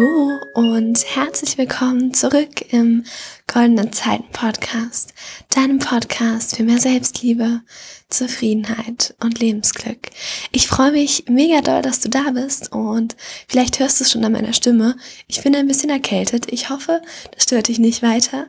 [0.00, 3.04] Hallo und herzlich willkommen zurück im
[3.46, 5.12] Goldenen Zeiten Podcast,
[5.54, 7.60] deinem Podcast für mehr Selbstliebe,
[8.08, 10.08] Zufriedenheit und Lebensglück.
[10.52, 13.14] Ich freue mich mega doll, dass du da bist und
[13.46, 14.96] vielleicht hörst du es schon an meiner Stimme.
[15.26, 16.50] Ich bin ein bisschen erkältet.
[16.50, 18.46] Ich hoffe, das stört dich nicht weiter.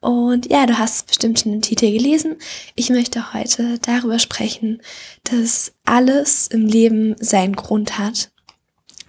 [0.00, 2.36] Und ja, du hast bestimmt schon den Titel gelesen.
[2.74, 4.82] Ich möchte heute darüber sprechen,
[5.24, 8.31] dass alles im Leben seinen Grund hat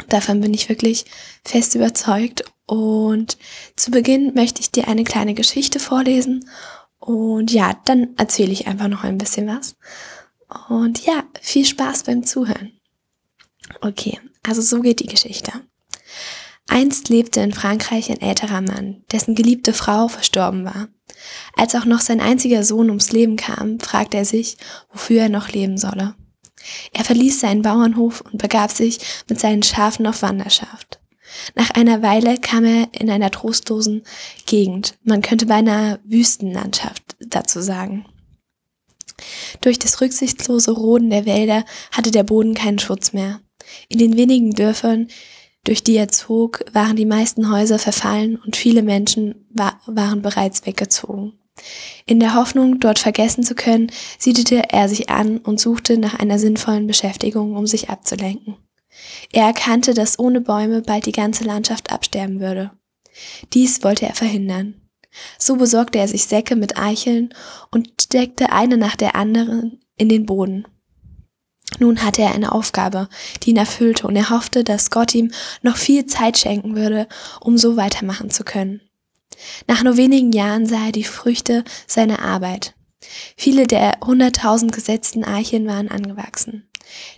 [0.10, 1.06] Davon bin ich wirklich
[1.44, 2.44] fest überzeugt.
[2.66, 3.38] Und
[3.76, 6.50] zu Beginn möchte ich dir eine kleine Geschichte vorlesen.
[7.00, 9.76] Und ja, dann erzähle ich einfach noch ein bisschen was.
[10.70, 12.72] Und ja, viel Spaß beim Zuhören.
[13.82, 15.52] Okay, also so geht die Geschichte.
[16.70, 20.88] Einst lebte in Frankreich ein älterer Mann, dessen geliebte Frau verstorben war.
[21.58, 24.58] Als auch noch sein einziger Sohn ums Leben kam, fragte er sich,
[24.92, 26.16] wofür er noch leben solle.
[26.92, 29.00] Er verließ seinen Bauernhof und begab sich
[29.30, 31.00] mit seinen Schafen auf Wanderschaft.
[31.56, 34.04] Nach einer Weile kam er in einer trostlosen
[34.46, 38.06] Gegend, man könnte beinahe Wüstenlandschaft dazu sagen.
[39.62, 43.40] Durch das rücksichtslose Roden der Wälder hatte der Boden keinen Schutz mehr.
[43.88, 45.08] In den wenigen Dörfern,
[45.64, 50.66] durch die er zog, waren die meisten Häuser verfallen und viele Menschen war, waren bereits
[50.66, 51.40] weggezogen.
[52.06, 56.40] In der Hoffnung, dort vergessen zu können, siedelte er sich an und suchte nach einer
[56.40, 58.58] sinnvollen Beschäftigung, um sich abzulenken.
[59.32, 62.72] Er erkannte, dass ohne Bäume bald die ganze Landschaft absterben würde.
[63.54, 64.76] Dies wollte er verhindern.
[65.38, 67.34] So besorgte er sich Säcke mit Eicheln
[67.72, 70.66] und steckte eine nach der anderen in den Boden.
[71.80, 73.10] Nun hatte er eine Aufgabe,
[73.42, 77.08] die ihn erfüllte, und er hoffte, dass Gott ihm noch viel Zeit schenken würde,
[77.42, 78.82] um so weitermachen zu können.
[79.68, 82.76] Nach nur wenigen Jahren sah er die Früchte seiner Arbeit.
[83.36, 86.70] Viele der hunderttausend gesetzten Eicheln waren angewachsen.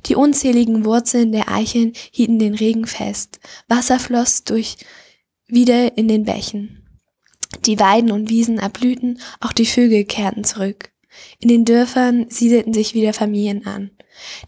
[0.06, 3.40] Die unzähligen Wurzeln der Eicheln hielten den Regen fest.
[3.68, 4.78] Wasser floss durch
[5.48, 6.82] wieder in den Bächen.
[7.66, 10.92] Die Weiden und Wiesen erblühten, auch die Vögel kehrten zurück.
[11.40, 13.92] In den Dörfern siedelten sich wieder Familien an.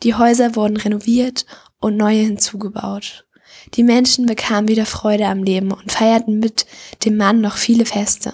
[0.03, 1.45] Die Häuser wurden renoviert
[1.79, 3.26] und neue hinzugebaut.
[3.73, 6.65] Die Menschen bekamen wieder Freude am Leben und feierten mit
[7.05, 8.33] dem Mann noch viele Feste.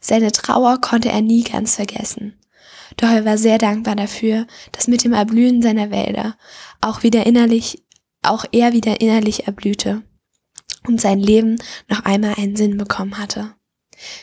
[0.00, 2.38] Seine Trauer konnte er nie ganz vergessen.
[2.96, 6.36] Doch er war sehr dankbar dafür, dass mit dem Erblühen seiner Wälder
[6.80, 7.82] auch wieder innerlich,
[8.22, 10.02] auch er wieder innerlich erblühte
[10.86, 11.56] und sein Leben
[11.88, 13.54] noch einmal einen Sinn bekommen hatte.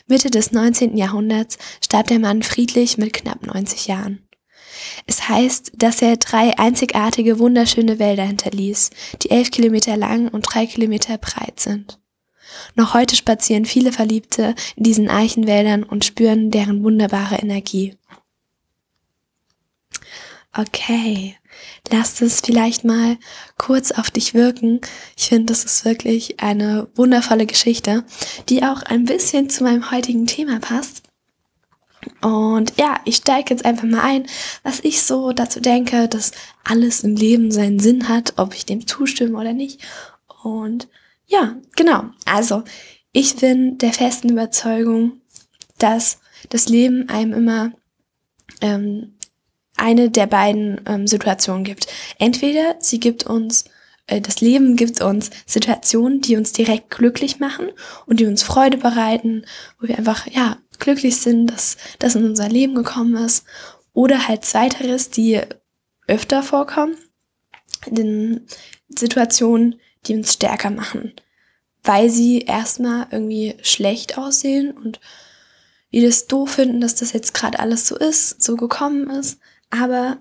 [0.08, 0.98] Mitte des 19.
[0.98, 4.27] Jahrhunderts starb der Mann friedlich mit knapp 90 Jahren.
[5.06, 8.90] Es heißt, dass er drei einzigartige, wunderschöne Wälder hinterließ,
[9.22, 12.00] die elf Kilometer lang und drei Kilometer breit sind.
[12.76, 17.96] Noch heute spazieren viele Verliebte in diesen Eichenwäldern und spüren deren wunderbare Energie.
[20.56, 21.36] Okay,
[21.92, 23.18] lass es vielleicht mal
[23.58, 24.82] kurz auf dich wirken.
[25.16, 28.04] Ich finde, das ist wirklich eine wundervolle Geschichte,
[28.50, 31.04] die auch ein bisschen zu meinem heutigen Thema passt.
[32.22, 34.28] Und ja, ich steige jetzt einfach mal ein,
[34.64, 36.32] was ich so dazu denke, dass
[36.64, 39.82] alles im Leben seinen Sinn hat, ob ich dem zustimme oder nicht.
[40.44, 40.88] Und
[41.26, 42.06] ja, genau.
[42.26, 42.64] Also,
[43.12, 45.22] ich bin der festen Überzeugung,
[45.78, 46.20] dass
[46.50, 47.72] das Leben einem immer
[48.62, 49.14] ähm,
[49.76, 51.88] eine der beiden ähm, Situationen gibt.
[52.18, 53.66] Entweder sie gibt uns
[54.08, 57.70] äh, das Leben gibt uns Situationen, die uns direkt glücklich machen
[58.06, 59.46] und die uns Freude bereiten,
[59.80, 63.46] wo wir einfach, ja, glücklich sind, dass das in unser Leben gekommen ist.
[63.94, 65.42] Oder halt zweiteres, die
[66.08, 66.96] öfter vorkommen,
[67.86, 68.46] in
[68.90, 71.14] Situationen, die uns stärker machen,
[71.84, 75.00] weil sie erstmal irgendwie schlecht aussehen und
[75.90, 79.40] wir das doof finden, dass das jetzt gerade alles so ist, so gekommen ist,
[79.70, 80.18] aber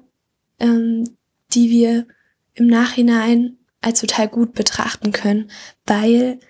[0.59, 1.17] ähm,
[1.53, 2.07] die wir
[2.55, 5.51] im Nachhinein als total gut betrachten können,
[5.85, 6.41] weil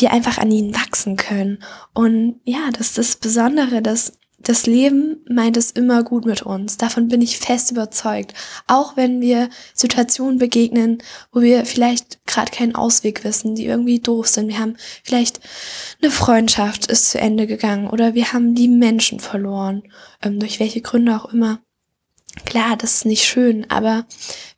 [0.00, 1.62] wir einfach an ihnen wachsen können.
[1.94, 6.76] Und ja, das ist das Besondere, dass das Leben meint es immer gut mit uns.
[6.76, 8.34] Davon bin ich fest überzeugt.
[8.66, 10.98] Auch wenn wir Situationen begegnen,
[11.30, 14.48] wo wir vielleicht gerade keinen Ausweg wissen, die irgendwie doof sind.
[14.48, 15.40] Wir haben vielleicht
[16.02, 19.84] eine Freundschaft ist zu Ende gegangen oder wir haben die Menschen verloren,
[20.22, 21.60] ähm, durch welche Gründe auch immer.
[22.44, 24.06] Klar, das ist nicht schön, aber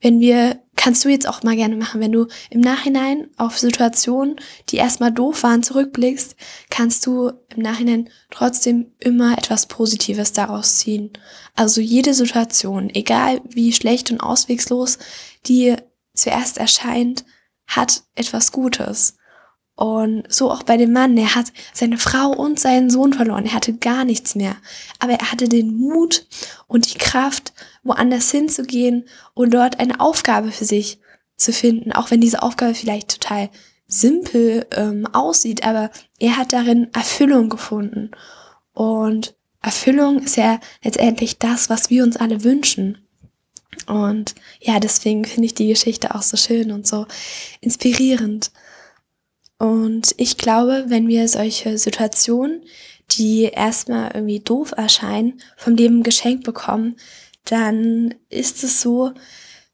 [0.00, 4.36] wenn wir kannst du jetzt auch mal gerne machen, wenn du im Nachhinein auf Situationen,
[4.68, 6.36] die erstmal doof waren, zurückblickst,
[6.68, 11.10] kannst du im Nachhinein trotzdem immer etwas Positives daraus ziehen.
[11.54, 14.98] Also jede Situation, egal wie schlecht und auswegslos
[15.46, 15.74] die
[16.12, 17.24] zuerst erscheint,
[17.66, 19.16] hat etwas Gutes.
[19.76, 23.54] Und so auch bei dem Mann, er hat seine Frau und seinen Sohn verloren, er
[23.54, 24.56] hatte gar nichts mehr.
[25.00, 26.26] Aber er hatte den Mut
[26.68, 31.00] und die Kraft, woanders hinzugehen und dort eine Aufgabe für sich
[31.36, 33.50] zu finden, auch wenn diese Aufgabe vielleicht total
[33.86, 38.12] simpel ähm, aussieht, aber er hat darin Erfüllung gefunden.
[38.72, 42.98] Und Erfüllung ist ja letztendlich das, was wir uns alle wünschen.
[43.86, 47.06] Und ja, deswegen finde ich die Geschichte auch so schön und so
[47.60, 48.50] inspirierend.
[49.58, 52.62] Und ich glaube, wenn wir solche Situationen,
[53.12, 56.96] die erstmal irgendwie doof erscheinen, vom Leben geschenkt bekommen,
[57.44, 59.12] dann ist es so,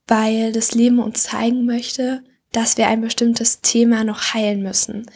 [0.06, 2.22] weil das Leben uns zeigen möchte,
[2.52, 5.06] dass wir ein bestimmtes Thema noch heilen müssen.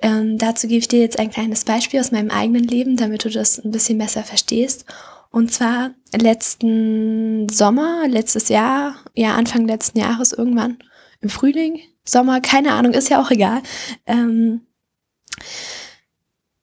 [0.00, 3.30] Ähm, dazu gebe ich dir jetzt ein kleines Beispiel aus meinem eigenen Leben, damit du
[3.30, 4.84] das ein bisschen besser verstehst.
[5.30, 10.76] Und zwar letzten Sommer, letztes Jahr, ja Anfang letzten Jahres irgendwann,
[11.22, 13.62] im Frühling, Sommer, keine Ahnung, ist ja auch egal,
[14.06, 14.62] ähm,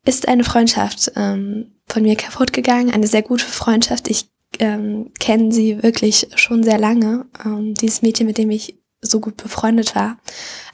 [0.05, 4.09] ist eine Freundschaft ähm, von mir kaputt gegangen, eine sehr gute Freundschaft.
[4.09, 4.29] Ich
[4.59, 9.37] ähm, kenne sie wirklich schon sehr lange, ähm, dieses Mädchen, mit dem ich so gut
[9.37, 10.17] befreundet war.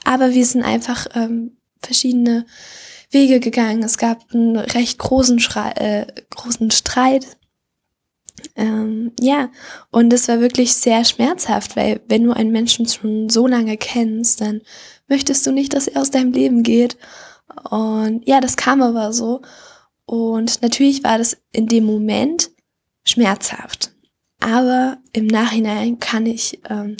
[0.04, 2.46] Aber wir sind einfach ähm, verschiedene
[3.10, 3.82] Wege gegangen.
[3.82, 7.36] Es gab einen recht großen, Schrei äh, großen Streit.
[8.54, 9.50] Ähm, ja,
[9.90, 14.40] und es war wirklich sehr schmerzhaft, weil wenn du einen Menschen schon so lange kennst,
[14.40, 14.62] dann
[15.08, 16.96] möchtest du nicht, dass er aus deinem Leben geht.
[17.70, 19.42] Und ja, das kam aber so.
[20.04, 22.50] Und natürlich war das in dem Moment
[23.04, 23.92] schmerzhaft.
[24.40, 26.96] Aber im Nachhinein kann ich ähm,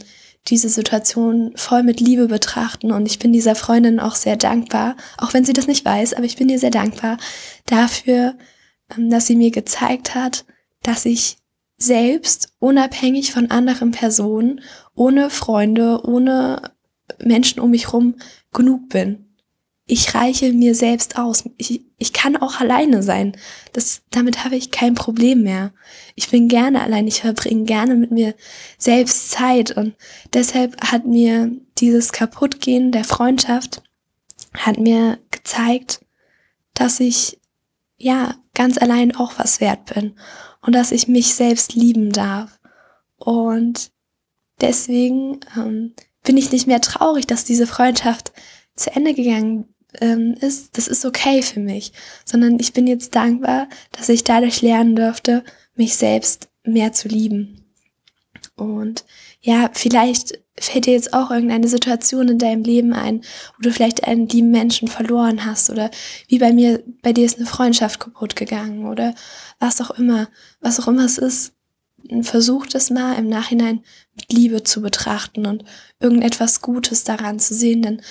[0.48, 5.34] diese Situation voll mit Liebe betrachten und ich bin dieser Freundin auch sehr dankbar, auch
[5.34, 7.18] wenn sie das nicht weiß, aber ich bin ihr sehr dankbar
[7.66, 8.36] dafür,
[8.96, 10.44] ähm, dass sie mir gezeigt hat,
[10.86, 11.36] dass ich
[11.78, 14.60] selbst unabhängig von anderen Personen,
[14.94, 16.70] ohne Freunde, ohne
[17.18, 18.16] Menschen um mich rum
[18.52, 19.26] genug bin
[19.86, 21.44] ich reiche mir selbst aus.
[21.58, 23.36] Ich, ich kann auch alleine sein.
[23.72, 25.72] Das, damit habe ich kein Problem mehr.
[26.16, 27.06] Ich bin gerne allein.
[27.06, 28.34] Ich verbringe gerne mit mir
[28.78, 29.70] selbst Zeit.
[29.70, 29.94] Und
[30.34, 33.82] deshalb hat mir dieses Kaputtgehen der Freundschaft
[34.54, 36.00] hat mir gezeigt,
[36.74, 37.38] dass ich
[37.96, 40.14] ja ganz allein auch was wert bin
[40.62, 42.58] und dass ich mich selbst lieben darf.
[43.16, 43.92] Und
[44.60, 45.94] deswegen ähm,
[46.24, 48.32] bin ich nicht mehr traurig, dass diese Freundschaft
[48.74, 51.92] zu Ende gegangen ähm, ist, das ist okay für mich,
[52.24, 55.44] sondern ich bin jetzt dankbar, dass ich dadurch lernen durfte,
[55.74, 57.65] mich selbst mehr zu lieben.
[58.56, 59.04] Und
[59.40, 63.20] ja, vielleicht fällt dir jetzt auch irgendeine Situation in deinem Leben ein,
[63.56, 65.90] wo du vielleicht einen lieben Menschen verloren hast oder
[66.28, 69.14] wie bei mir, bei dir ist eine Freundschaft kaputt gegangen oder
[69.60, 70.28] was auch immer,
[70.60, 71.52] was auch immer es ist.
[72.22, 73.82] Versuch das mal im Nachhinein
[74.14, 75.64] mit Liebe zu betrachten und
[76.00, 78.02] irgendetwas Gutes daran zu sehen, denn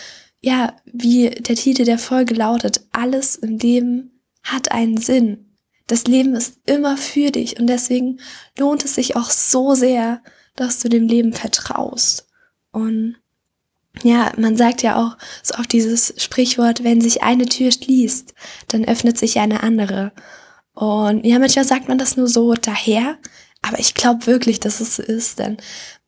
[0.41, 5.55] ja, wie der Titel der Folge lautet, alles im Leben hat einen Sinn.
[5.88, 8.20] Das Leben ist immer für dich und deswegen
[8.58, 10.22] lohnt es sich auch so sehr,
[10.56, 12.28] dass du dem Leben vertraust.
[12.72, 13.18] Und
[14.04, 18.34] ja, man sagt ja auch so auch dieses Sprichwort, wenn sich eine Tür schließt,
[18.68, 20.12] dann öffnet sich eine andere.
[20.74, 23.18] Und ja, manchmal sagt man das nur so daher,
[23.62, 25.58] aber ich glaube wirklich, dass es so ist, denn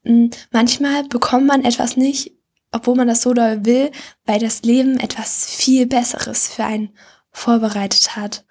[0.04, 2.34] hm, manchmal bekommt man etwas nicht,
[2.72, 3.92] obwohl man das so doll will,
[4.26, 6.90] weil das Leben etwas viel Besseres für einen
[7.32, 8.46] vorbereitet hat.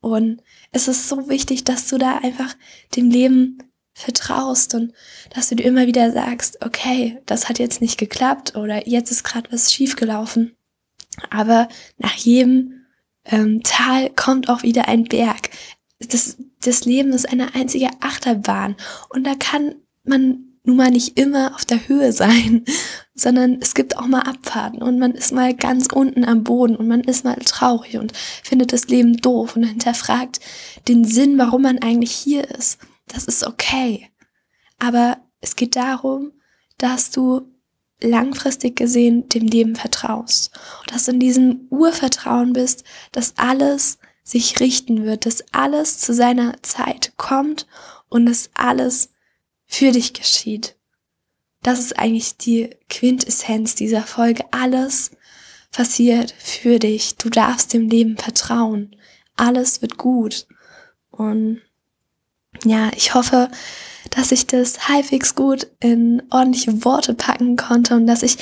[0.00, 2.54] Und es ist so wichtig, dass du da einfach
[2.94, 3.58] dem Leben
[3.94, 4.92] vertraust und
[5.34, 9.24] dass du dir immer wieder sagst, okay, das hat jetzt nicht geklappt oder jetzt ist
[9.24, 10.54] gerade was schiefgelaufen.
[11.30, 12.86] Aber nach jedem
[13.24, 15.50] ähm, Tal kommt auch wieder ein Berg.
[15.98, 18.76] Das, das Leben ist eine einzige Achterbahn
[19.08, 22.64] und da kann man nun mal nicht immer auf der Höhe sein,
[23.14, 26.86] sondern es gibt auch mal Abfahrten und man ist mal ganz unten am Boden und
[26.86, 30.40] man ist mal traurig und findet das Leben doof und hinterfragt
[30.86, 32.78] den Sinn, warum man eigentlich hier ist.
[33.08, 34.10] Das ist okay.
[34.78, 36.32] Aber es geht darum,
[36.76, 37.50] dass du
[38.00, 44.60] langfristig gesehen dem Leben vertraust und dass du in diesem Urvertrauen bist, dass alles sich
[44.60, 47.66] richten wird, dass alles zu seiner Zeit kommt
[48.10, 49.10] und dass alles
[49.68, 50.74] für dich geschieht.
[51.62, 54.44] Das ist eigentlich die Quintessenz dieser Folge.
[54.50, 55.12] Alles
[55.70, 57.16] passiert für dich.
[57.16, 58.96] Du darfst dem Leben vertrauen.
[59.36, 60.46] Alles wird gut.
[61.10, 61.60] Und
[62.64, 63.50] ja, ich hoffe,
[64.10, 68.38] dass ich das halbwegs gut in ordentliche Worte packen konnte und dass ich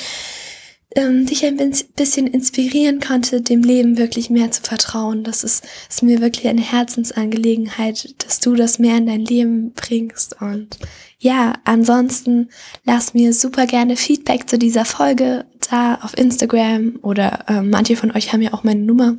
[0.95, 1.57] ähm, dich ein
[1.95, 5.23] bisschen inspirieren konnte, dem Leben wirklich mehr zu vertrauen.
[5.23, 10.41] Das ist, ist mir wirklich eine Herzensangelegenheit, dass du das mehr in dein Leben bringst.
[10.41, 10.77] Und
[11.19, 12.49] ja, ansonsten
[12.85, 18.11] lass mir super gerne Feedback zu dieser Folge da auf Instagram oder äh, manche von
[18.11, 19.17] euch haben ja auch meine Nummer.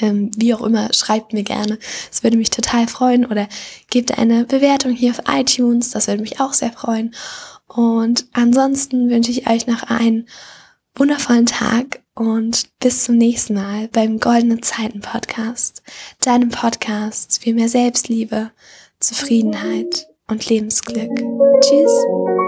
[0.00, 1.78] Ähm, wie auch immer, schreibt mir gerne.
[2.10, 3.26] Es würde mich total freuen.
[3.26, 3.48] Oder
[3.90, 5.90] gebt eine Bewertung hier auf iTunes.
[5.90, 7.14] Das würde mich auch sehr freuen.
[7.66, 10.26] Und ansonsten wünsche ich euch noch einen
[11.00, 15.82] wundervollen Tag und bis zum nächsten Mal beim Goldene Zeiten Podcast,
[16.22, 18.50] deinem Podcast für mehr Selbstliebe,
[19.00, 21.10] Zufriedenheit und Lebensglück.
[21.62, 22.39] Tschüss.